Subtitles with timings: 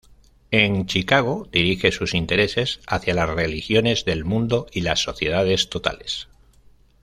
[0.49, 6.27] En Chicago dirige sus intereses hacia las religiones del mundo y las sociedades totales.